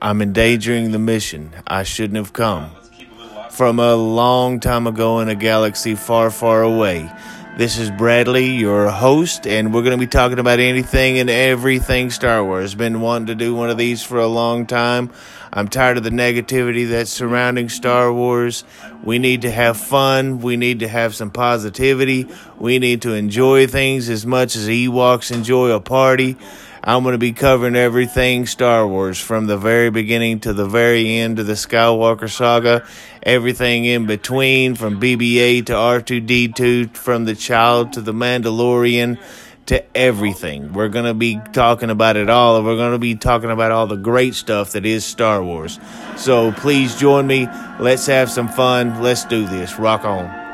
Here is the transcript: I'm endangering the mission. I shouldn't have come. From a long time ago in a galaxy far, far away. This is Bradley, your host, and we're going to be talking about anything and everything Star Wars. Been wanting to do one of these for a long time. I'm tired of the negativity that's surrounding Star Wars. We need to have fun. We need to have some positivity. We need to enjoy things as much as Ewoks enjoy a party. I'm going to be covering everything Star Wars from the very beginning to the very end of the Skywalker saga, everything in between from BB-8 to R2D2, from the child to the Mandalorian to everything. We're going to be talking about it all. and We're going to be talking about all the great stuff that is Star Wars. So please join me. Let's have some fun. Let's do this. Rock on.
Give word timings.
I'm 0.00 0.22
endangering 0.22 0.92
the 0.92 0.98
mission. 0.98 1.52
I 1.66 1.82
shouldn't 1.82 2.16
have 2.16 2.32
come. 2.32 2.70
From 3.50 3.80
a 3.80 3.96
long 3.96 4.60
time 4.60 4.86
ago 4.86 5.20
in 5.20 5.28
a 5.28 5.34
galaxy 5.34 5.94
far, 5.96 6.30
far 6.30 6.62
away. 6.62 7.10
This 7.58 7.76
is 7.76 7.90
Bradley, 7.90 8.50
your 8.50 8.88
host, 8.88 9.44
and 9.44 9.74
we're 9.74 9.82
going 9.82 9.98
to 9.98 9.98
be 9.98 10.06
talking 10.06 10.38
about 10.38 10.60
anything 10.60 11.18
and 11.18 11.28
everything 11.28 12.10
Star 12.10 12.44
Wars. 12.44 12.76
Been 12.76 13.00
wanting 13.00 13.26
to 13.26 13.34
do 13.34 13.52
one 13.52 13.68
of 13.68 13.76
these 13.76 14.00
for 14.00 14.20
a 14.20 14.28
long 14.28 14.64
time. 14.64 15.10
I'm 15.52 15.66
tired 15.66 15.96
of 15.96 16.04
the 16.04 16.10
negativity 16.10 16.88
that's 16.88 17.10
surrounding 17.10 17.68
Star 17.68 18.12
Wars. 18.12 18.62
We 19.02 19.18
need 19.18 19.42
to 19.42 19.50
have 19.50 19.76
fun. 19.76 20.40
We 20.40 20.56
need 20.56 20.78
to 20.78 20.88
have 20.88 21.16
some 21.16 21.32
positivity. 21.32 22.28
We 22.60 22.78
need 22.78 23.02
to 23.02 23.14
enjoy 23.14 23.66
things 23.66 24.08
as 24.08 24.24
much 24.24 24.54
as 24.54 24.68
Ewoks 24.68 25.32
enjoy 25.32 25.70
a 25.70 25.80
party. 25.80 26.36
I'm 26.82 27.02
going 27.02 27.12
to 27.12 27.18
be 27.18 27.32
covering 27.32 27.76
everything 27.76 28.46
Star 28.46 28.86
Wars 28.86 29.20
from 29.20 29.46
the 29.46 29.58
very 29.58 29.90
beginning 29.90 30.40
to 30.40 30.52
the 30.52 30.66
very 30.66 31.16
end 31.16 31.38
of 31.38 31.46
the 31.46 31.54
Skywalker 31.54 32.30
saga, 32.30 32.86
everything 33.22 33.84
in 33.84 34.06
between 34.06 34.74
from 34.74 35.00
BB-8 35.00 35.66
to 35.66 35.72
R2D2, 35.72 36.96
from 36.96 37.24
the 37.24 37.34
child 37.34 37.92
to 37.94 38.00
the 38.00 38.12
Mandalorian 38.12 39.20
to 39.66 39.96
everything. 39.96 40.72
We're 40.72 40.88
going 40.88 41.04
to 41.04 41.14
be 41.14 41.40
talking 41.52 41.90
about 41.90 42.16
it 42.16 42.30
all. 42.30 42.56
and 42.56 42.64
We're 42.64 42.76
going 42.76 42.92
to 42.92 42.98
be 42.98 43.16
talking 43.16 43.50
about 43.50 43.70
all 43.70 43.86
the 43.86 43.96
great 43.96 44.34
stuff 44.34 44.72
that 44.72 44.86
is 44.86 45.04
Star 45.04 45.42
Wars. 45.42 45.78
So 46.16 46.52
please 46.52 46.96
join 46.96 47.26
me. 47.26 47.46
Let's 47.78 48.06
have 48.06 48.30
some 48.30 48.48
fun. 48.48 49.02
Let's 49.02 49.24
do 49.24 49.46
this. 49.46 49.78
Rock 49.78 50.04
on. 50.04 50.47